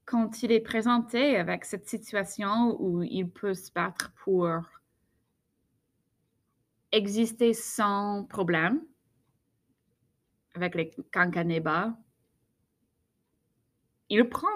quand 0.06 0.44
il 0.44 0.52
est 0.52 0.60
présenté 0.60 1.38
avec 1.38 1.66
cette 1.66 1.88
situation 1.88 2.76
où 2.82 3.04
il 3.04 3.30
peut 3.30 3.54
se 3.54 3.72
battre 3.72 4.12
pour 4.24 4.50
exister 6.94 7.54
sans 7.54 8.24
problème 8.26 8.86
avec 10.54 10.76
les 10.76 10.92
cancanébas, 11.12 11.98
il 14.10 14.20
le 14.20 14.30
prend. 14.30 14.48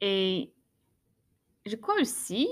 Et 0.00 0.52
je 1.64 1.76
crois 1.76 2.00
aussi 2.00 2.48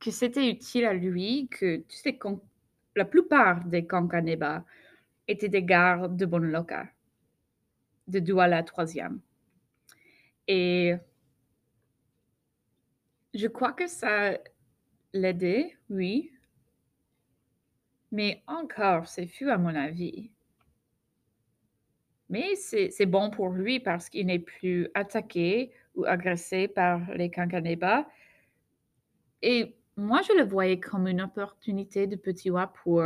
que 0.00 0.10
c'était 0.10 0.50
utile 0.50 0.84
à 0.84 0.92
lui 0.92 1.48
que, 1.48 1.76
tu 1.88 1.96
sais, 1.96 2.18
la 2.96 3.04
plupart 3.04 3.64
des 3.64 3.86
cancanébas 3.86 4.64
étaient 5.28 5.48
des 5.48 5.62
gardes 5.62 6.16
de 6.16 6.26
Bonloca, 6.26 6.88
de 8.08 8.18
Douala 8.18 8.64
troisième. 8.64 9.20
Et 10.48 10.94
je 13.34 13.46
crois 13.46 13.72
que 13.72 13.86
ça 13.86 14.36
l'aidait, 15.12 15.76
oui, 15.88 16.31
mais 18.12 18.42
encore, 18.46 19.08
c'est 19.08 19.26
fou 19.26 19.48
à 19.48 19.56
mon 19.56 19.74
avis. 19.74 20.30
Mais 22.28 22.54
c'est 22.56 23.06
bon 23.06 23.30
pour 23.30 23.50
lui 23.50 23.80
parce 23.80 24.08
qu'il 24.08 24.26
n'est 24.26 24.38
plus 24.38 24.88
attaqué 24.94 25.72
ou 25.94 26.04
agressé 26.04 26.68
par 26.68 27.00
les 27.14 27.30
Kankaneba. 27.30 28.06
Et 29.42 29.74
moi, 29.96 30.20
je 30.22 30.32
le 30.34 30.44
voyais 30.44 30.78
comme 30.78 31.08
une 31.08 31.20
opportunité 31.22 32.06
de 32.06 32.16
petit 32.16 32.50
oie 32.50 32.72
pour 32.82 33.02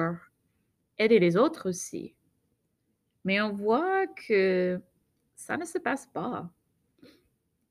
aider 0.99 1.19
les 1.19 1.37
autres 1.37 1.69
aussi. 1.69 2.15
Mais 3.25 3.41
on 3.41 3.53
voit 3.53 4.07
que 4.07 4.81
ça 5.35 5.57
ne 5.57 5.65
se 5.65 5.79
passe 5.79 6.07
pas. 6.07 6.49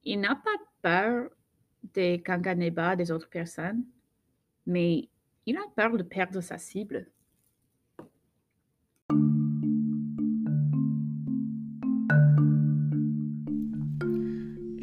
Il 0.04 0.20
n'a 0.20 0.36
pas 0.36 0.58
peur 0.82 1.30
des 1.94 2.22
Kankaneba, 2.22 2.96
des 2.96 3.12
autres 3.12 3.30
personnes, 3.30 3.86
mais 4.66 5.10
il 5.46 5.58
a 5.58 5.64
peur 5.76 5.96
de 5.96 6.04
perdre 6.04 6.42
sa 6.42 6.58
cible. 6.58 7.10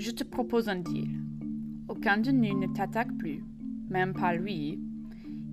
Je 0.04 0.10
te 0.10 0.24
propose 0.24 0.68
un 0.68 0.80
deal. 0.80 1.20
Aucun 1.86 2.18
de 2.18 2.32
nous 2.32 2.58
ne 2.58 2.66
t'attaque 2.66 3.16
plus, 3.18 3.44
même 3.88 4.14
pas 4.14 4.34
lui. 4.34 4.80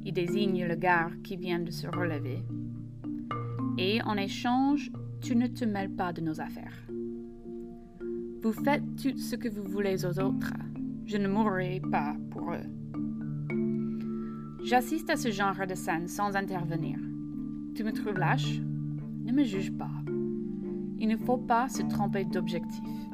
Il 0.04 0.12
désigne 0.12 0.66
le 0.66 0.74
gars 0.74 1.12
qui 1.24 1.36
vient 1.36 1.60
de 1.60 1.70
se 1.70 1.86
relever. 1.86 2.40
Et 3.78 4.02
en 4.02 4.18
échange, 4.18 4.92
tu 5.22 5.36
ne 5.36 5.46
te 5.46 5.66
mêles 5.66 5.92
pas 5.92 6.14
de 6.14 6.22
nos 6.22 6.42
affaires. 6.42 6.74
Vous 8.42 8.52
faites 8.52 8.82
tout 8.96 9.16
ce 9.20 9.36
que 9.36 9.50
vous 9.50 9.66
voulez 9.70 10.04
aux 10.04 10.20
autres. 10.20 10.54
Je 11.06 11.18
ne 11.18 11.28
mourrai 11.28 11.80
pas 11.92 12.16
pour 12.32 12.52
eux. 12.52 12.66
J'assiste 14.64 15.12
à 15.12 15.16
ce 15.16 15.30
genre 15.30 15.68
de 15.68 15.76
scène 15.76 16.08
sans 16.08 16.36
intervenir. 16.36 16.98
Tu 17.76 17.84
me 17.84 17.92
trouves 17.92 18.18
lâche? 18.18 18.60
Ne 19.26 19.32
me 19.32 19.44
juge 19.44 19.72
pas. 19.78 19.92
Il 20.98 21.08
ne 21.08 21.18
faut 21.18 21.38
pas 21.38 21.70
se 21.70 21.84
tromper 21.84 22.26
d'objectif. 22.26 23.09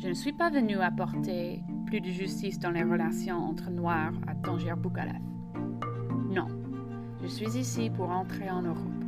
Je 0.00 0.06
ne 0.06 0.14
suis 0.14 0.32
pas 0.32 0.48
venu 0.48 0.78
apporter 0.78 1.60
plus 1.86 2.00
de 2.00 2.06
justice 2.06 2.60
dans 2.60 2.70
les 2.70 2.84
relations 2.84 3.36
entre 3.36 3.68
Noirs 3.68 4.12
à 4.28 4.34
Tanger 4.36 4.74
Boukalef. 4.76 5.20
Non, 6.30 6.46
je 7.20 7.26
suis 7.26 7.58
ici 7.58 7.90
pour 7.90 8.08
entrer 8.08 8.48
en 8.48 8.62
Europe. 8.62 9.04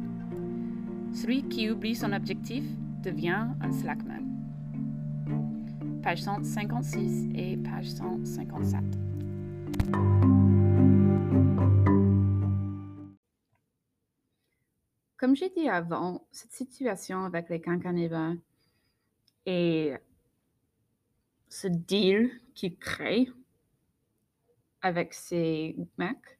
Celui 1.13 1.45
qui 1.45 1.71
oublie 1.71 1.95
son 1.95 2.13
objectif 2.13 2.65
devient 3.05 3.47
un 3.61 3.71
slackman. 3.71 4.27
Page 6.03 6.23
156 6.23 7.29
et 7.37 7.57
page 7.57 7.87
157. 7.87 8.81
Comme 15.19 15.37
j'ai 15.37 15.51
dit 15.51 15.69
avant, 15.69 16.27
cette 16.33 16.53
situation 16.53 17.25
avec 17.25 17.49
les 17.49 17.61
Cancanébas 17.61 18.33
et 19.47 19.95
ce 21.51 21.69
deal 21.69 22.31
qu'il 22.55 22.79
crée 22.79 23.29
avec 24.81 25.13
ces 25.13 25.77
mecs, 25.99 26.39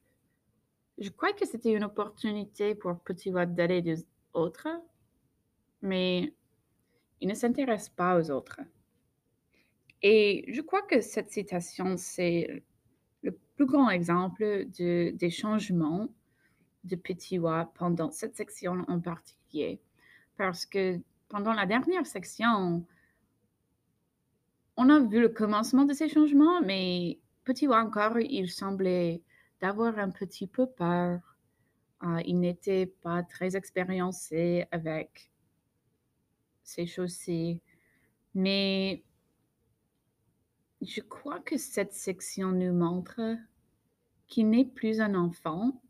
je 0.97 1.09
crois 1.09 1.33
que 1.33 1.45
c'était 1.45 1.73
une 1.73 1.83
opportunité 1.83 2.73
pour 2.73 2.99
Petit 3.01 3.31
Watt 3.31 3.53
d'aller 3.53 3.81
des 3.81 4.05
autres, 4.33 4.67
mais 5.81 6.33
il 7.19 7.27
ne 7.27 7.33
s'intéresse 7.33 7.89
pas 7.89 8.17
aux 8.19 8.31
autres. 8.31 8.59
Et 10.01 10.45
je 10.47 10.61
crois 10.61 10.81
que 10.81 11.01
cette 11.01 11.29
citation, 11.29 11.97
c'est 11.97 12.63
le 13.21 13.37
plus 13.55 13.65
grand 13.65 13.89
exemple 13.89 14.65
de, 14.77 15.11
des 15.11 15.29
changements 15.29 16.07
de 16.83 16.95
Petit 16.95 17.37
Wa 17.37 17.71
pendant 17.75 18.09
cette 18.11 18.35
section 18.35 18.85
en 18.87 18.99
particulier. 18.99 19.79
Parce 20.37 20.65
que 20.65 20.99
pendant 21.29 21.53
la 21.53 21.65
dernière 21.65 22.07
section, 22.07 22.85
on 24.77 24.89
a 24.89 24.99
vu 24.99 25.19
le 25.19 25.29
commencement 25.29 25.85
de 25.85 25.93
ces 25.93 26.09
changements, 26.09 26.61
mais 26.61 27.19
Petit 27.43 27.67
Wa 27.67 27.83
encore, 27.83 28.19
il 28.19 28.51
semblait 28.51 29.23
d'avoir 29.59 29.97
un 29.97 30.11
petit 30.11 30.47
peu 30.47 30.67
peur. 30.67 31.19
Euh, 32.03 32.21
il 32.25 32.39
n'était 32.39 32.85
pas 32.85 33.23
très 33.23 33.55
expériencé 33.55 34.65
avec 34.71 35.31
ces 36.63 36.85
choses-ci. 36.85 37.61
Mais 38.33 39.03
je 40.81 41.01
crois 41.01 41.39
que 41.39 41.57
cette 41.57 41.93
section 41.93 42.51
nous 42.51 42.73
montre 42.73 43.37
qu'il 44.27 44.49
n'est 44.49 44.65
plus 44.65 45.01
un 45.01 45.15
enfant, 45.15 45.81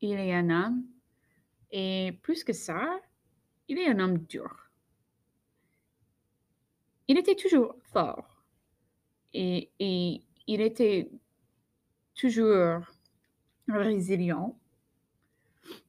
il 0.00 0.18
est 0.18 0.34
un 0.34 0.50
homme. 0.50 0.84
Et 1.70 2.18
plus 2.22 2.44
que 2.44 2.52
ça, 2.52 3.00
il 3.68 3.78
est 3.78 3.88
un 3.88 3.98
homme 3.98 4.18
dur. 4.18 4.67
Il 7.08 7.18
était 7.18 7.34
toujours 7.34 7.74
fort. 7.92 8.44
Et, 9.32 9.70
il 10.46 10.60
était 10.60 11.10
toujours 12.14 12.80
résilient. 13.66 14.58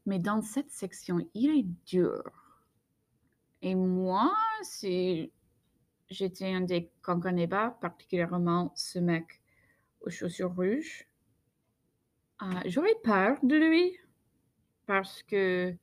Mais 0.06 0.20
dans 0.20 0.42
cette 0.42 0.72
section, 0.72 1.20
il 1.34 1.60
est 1.60 1.68
dur. 1.86 2.24
Et 3.62 3.76
moi, 3.76 4.34
si 4.64 5.32
j'étais 6.10 6.54
un 6.54 6.62
des 6.62 6.92
Kankaneba, 7.02 7.78
particulièrement 7.82 8.72
ce 8.76 9.00
mec 9.00 9.42
aux 10.02 10.10
chaussures 10.10 10.54
rouges, 10.56 11.08
euh, 12.42 12.62
j'aurais 12.66 12.96
peur 13.04 13.38
de 13.44 13.56
lui 13.56 13.98
parce 14.86 15.22
que 15.24 15.76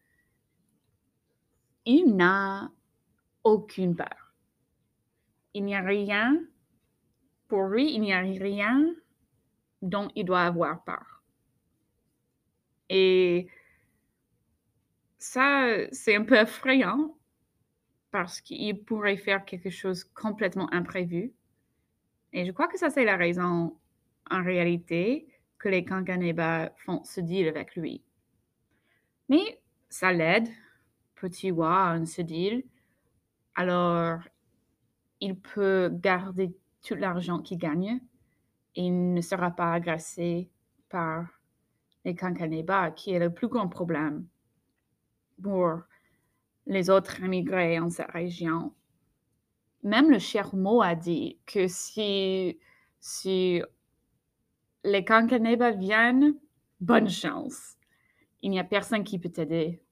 il 1.85 2.17
n'a 2.17 2.73
aucune 3.45 3.95
peur. 3.95 4.26
Il 5.57 5.65
n'y 5.65 5.75
a 5.75 5.81
rien, 5.81 6.39
pour 7.49 7.63
lui, 7.63 7.95
il 7.95 8.03
n'y 8.03 8.13
a 8.13 8.21
rien 8.21 8.95
dont 9.81 10.11
il 10.15 10.27
doit 10.27 10.43
avoir 10.43 10.85
peur. 10.85 11.23
Et 12.91 13.49
ça, 15.19 15.67
c'est 15.93 16.15
un 16.15 16.25
peu 16.25 16.37
effrayant 16.37 17.17
parce 18.11 18.43
qu'il 18.43 18.85
pourrait 18.85 19.17
faire 19.17 19.47
quelque 19.47 19.71
chose 19.71 20.05
complètement 20.05 20.71
imprévu. 20.75 21.33
Et 22.35 22.45
je 22.45 22.53
crois 22.53 22.69
que 22.69 22.77
ça, 22.77 22.91
c'est 22.91 23.07
la 23.07 23.17
raison, 23.17 23.79
en 24.31 24.43
réalité, 24.45 25.27
que 25.59 25.71
les 25.71 25.87
Kankaneba 25.87 26.71
font 26.77 27.03
ce 27.05 27.23
deal 27.23 27.49
avec 27.49 27.77
lui. 27.77 28.03
Mais 29.31 29.59
ça 29.89 30.13
l'aide, 30.13 30.49
petit 31.15 31.51
Wa, 31.51 31.99
ce 32.05 32.21
deal. 32.21 32.63
Alors, 33.55 34.21
il 35.21 35.39
peut 35.39 35.91
garder 35.93 36.55
tout 36.83 36.95
l'argent 36.95 37.41
qu'il 37.41 37.59
gagne 37.59 38.01
et 38.75 38.87
il 38.87 39.15
ne 39.15 39.21
sera 39.21 39.51
pas 39.51 39.73
agressé 39.73 40.51
par 40.89 41.27
les 42.05 42.15
Kankaneba, 42.15 42.93
qui 42.93 43.13
est 43.13 43.19
le 43.19 43.33
plus 43.33 43.49
grand 43.49 43.69
problème 43.69 44.27
pour 45.43 45.81
les 46.67 46.91
autres 46.91 47.21
immigrés 47.21 47.79
en 47.79 47.91
cette 47.91 48.11
région. 48.11 48.73
Même 49.83 50.11
le 50.11 50.19
cher 50.19 50.55
mot 50.55 50.83
a 50.83 50.95
dit 50.95 51.39
que 51.47 51.67
si, 51.69 52.59
si 53.01 53.63
les 54.85 55.05
Kankaneba 55.05 55.73
viennent, 55.73 56.37
bonne 56.81 57.09
chance. 57.09 57.77
Il 58.43 58.51
n'y 58.51 58.61
a 58.61 58.65
personne 58.65 59.05
qui 59.05 59.19
peut 59.19 59.31
t'aider. 59.31 59.83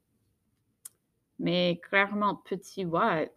Mais 1.39 1.81
clairement, 1.83 2.37
Petit 2.37 2.85
Watt, 2.85 3.34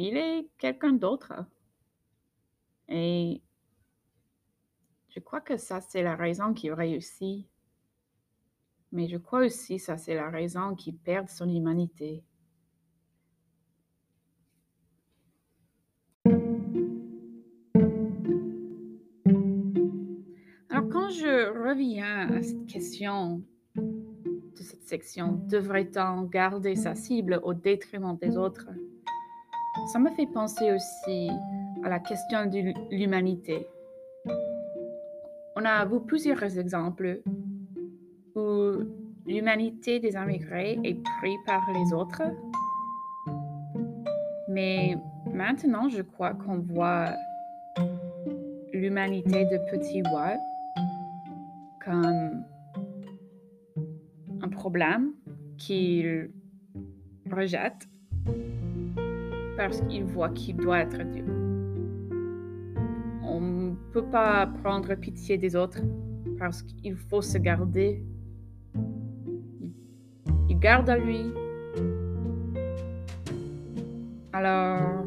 il 0.00 0.16
est 0.16 0.48
quelqu'un 0.58 0.92
d'autre. 0.92 1.32
Et 2.88 3.42
je 5.08 5.18
crois 5.18 5.40
que 5.40 5.56
ça, 5.56 5.80
c'est 5.80 6.02
la 6.04 6.14
raison 6.14 6.54
qu'il 6.54 6.72
réussit. 6.72 7.48
Mais 8.92 9.08
je 9.08 9.16
crois 9.16 9.44
aussi 9.44 9.78
ça 9.78 9.98
c'est 9.98 10.14
la 10.14 10.30
raison 10.30 10.74
qu'il 10.74 10.96
perd 10.96 11.28
son 11.28 11.48
humanité. 11.48 12.22
Alors 20.70 20.88
quand 20.90 21.10
je 21.10 21.68
reviens 21.68 22.30
à 22.34 22.42
cette 22.42 22.66
question 22.66 23.42
de 23.74 24.62
cette 24.62 24.84
section, 24.84 25.32
devrait-on 25.48 26.22
garder 26.22 26.76
sa 26.76 26.94
cible 26.94 27.40
au 27.42 27.52
détriment 27.52 28.16
des 28.16 28.38
autres? 28.38 28.68
Ça 29.86 29.98
me 29.98 30.10
fait 30.10 30.26
penser 30.26 30.72
aussi 30.72 31.30
à 31.84 31.88
la 31.88 32.00
question 32.00 32.46
de 32.46 32.74
l'humanité. 32.90 33.66
On 35.56 35.64
a 35.64 35.84
vu 35.86 36.00
plusieurs 36.00 36.58
exemples 36.58 37.22
où 38.34 38.72
l'humanité 39.26 40.00
des 40.00 40.14
immigrés 40.14 40.78
est 40.84 41.02
prise 41.20 41.38
par 41.46 41.62
les 41.72 41.92
autres. 41.92 42.22
Mais 44.48 44.96
maintenant, 45.32 45.88
je 45.88 46.02
crois 46.02 46.34
qu'on 46.34 46.58
voit 46.58 47.14
l'humanité 48.72 49.44
de 49.46 49.58
Petit 49.70 50.02
Watt 50.12 50.40
comme 51.84 52.44
un 54.42 54.48
problème 54.48 55.12
qu'il 55.56 56.30
rejette 57.30 57.88
parce 59.58 59.82
qu'il 59.82 60.04
voit 60.04 60.30
qu'il 60.30 60.56
doit 60.56 60.78
être 60.78 61.02
Dieu. 61.02 61.26
On 63.22 63.40
ne 63.40 63.74
peut 63.92 64.06
pas 64.06 64.46
prendre 64.46 64.94
pitié 64.94 65.36
des 65.36 65.54
autres 65.54 65.82
parce 66.38 66.62
qu'il 66.62 66.96
faut 66.96 67.20
se 67.20 67.36
garder 67.36 68.02
garde 70.60 70.90
à 70.90 70.98
lui. 70.98 71.32
Alors, 74.32 75.06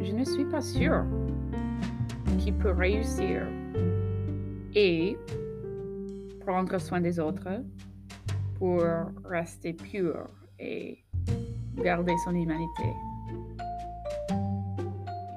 je 0.00 0.12
ne 0.12 0.24
suis 0.24 0.46
pas 0.46 0.62
sûre 0.62 1.04
qu'il 2.38 2.54
peut 2.54 2.72
réussir 2.72 3.46
et 4.74 5.16
prendre 6.40 6.78
soin 6.78 7.00
des 7.00 7.20
autres 7.20 7.48
pour 8.58 8.82
rester 9.24 9.72
pur 9.74 10.26
et 10.58 11.04
garder 11.76 12.16
son 12.24 12.34
humanité. 12.34 12.94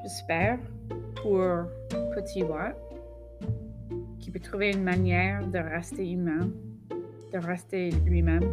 J'espère 0.03 0.59
pour 1.21 1.39
Petit 2.15 2.43
Watt 2.43 2.75
qu'il 4.19 4.33
peut 4.33 4.39
trouver 4.39 4.71
une 4.71 4.83
manière 4.83 5.45
de 5.47 5.59
rester 5.59 6.09
humain 6.11 6.49
de 7.33 7.39
rester 7.39 7.89
lui-même. 8.05 8.43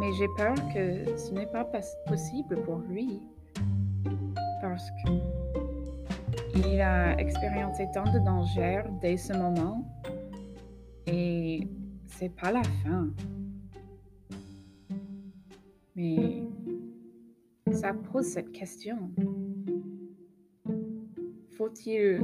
Mais 0.00 0.12
j'ai 0.18 0.28
peur 0.36 0.54
que 0.74 1.16
ce 1.16 1.32
n'est 1.32 1.46
pas 1.46 1.64
possible 2.06 2.56
pour 2.62 2.78
lui 2.88 3.20
parce 4.60 4.90
qu'il 5.02 6.80
a 6.80 7.16
expérimenté 7.18 7.86
tant 7.94 8.10
de 8.12 8.18
dangers 8.18 8.82
dès 9.00 9.16
ce 9.16 9.32
moment 9.32 9.84
et 11.06 11.68
c'est 12.06 12.34
pas 12.34 12.50
la 12.50 12.62
fin. 12.84 13.08
Mais 15.98 16.44
ça 17.72 17.92
pose 17.92 18.24
cette 18.24 18.52
question. 18.52 19.10
Faut-il 21.56 22.22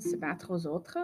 se 0.00 0.16
battre 0.16 0.50
aux 0.52 0.66
autres? 0.66 0.98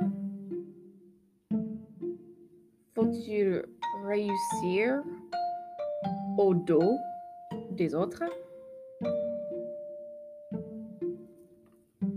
Faut-il 2.97 3.65
réussir 4.05 5.05
au 6.37 6.53
dos 6.53 6.97
des 7.71 7.95
autres? 7.95 8.25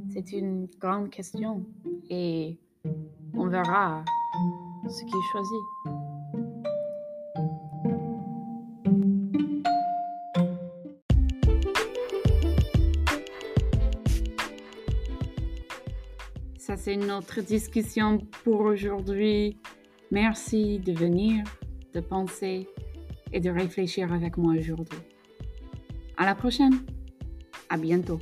C'est 0.10 0.32
une 0.32 0.66
grande 0.80 1.12
question 1.12 1.64
et 2.10 2.58
on 3.36 3.48
verra 3.48 4.04
ce 4.90 5.04
qu'il 5.04 5.22
choisit. 5.32 5.95
C'est 16.86 16.98
notre 16.98 17.42
discussion 17.42 18.20
pour 18.44 18.60
aujourd'hui. 18.60 19.58
Merci 20.12 20.78
de 20.78 20.94
venir, 20.94 21.44
de 21.96 22.00
penser 22.00 22.68
et 23.34 23.40
de 23.40 23.50
réfléchir 23.50 24.14
avec 24.14 24.38
moi 24.38 24.54
aujourd'hui. 24.54 25.00
À 26.16 26.26
la 26.26 26.36
prochaine. 26.36 26.86
À 27.70 27.78
bientôt. 27.78 28.20